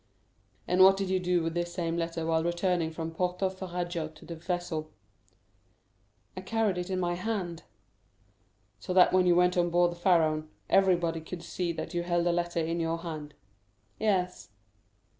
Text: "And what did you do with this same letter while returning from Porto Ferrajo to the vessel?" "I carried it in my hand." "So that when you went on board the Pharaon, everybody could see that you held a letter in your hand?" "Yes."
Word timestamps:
"And 0.67 0.81
what 0.81 0.97
did 0.97 1.11
you 1.11 1.19
do 1.19 1.43
with 1.43 1.53
this 1.53 1.75
same 1.75 1.95
letter 1.95 2.25
while 2.25 2.43
returning 2.43 2.89
from 2.89 3.11
Porto 3.11 3.51
Ferrajo 3.51 4.07
to 4.07 4.25
the 4.25 4.35
vessel?" 4.35 4.89
"I 6.35 6.41
carried 6.41 6.79
it 6.79 6.89
in 6.89 6.99
my 6.99 7.13
hand." 7.13 7.61
"So 8.79 8.95
that 8.95 9.13
when 9.13 9.27
you 9.27 9.35
went 9.35 9.57
on 9.57 9.69
board 9.69 9.91
the 9.91 9.95
Pharaon, 9.95 10.49
everybody 10.71 11.21
could 11.21 11.43
see 11.43 11.71
that 11.73 11.93
you 11.93 12.01
held 12.01 12.25
a 12.25 12.31
letter 12.31 12.57
in 12.61 12.79
your 12.79 12.97
hand?" 12.97 13.35
"Yes." 13.99 14.49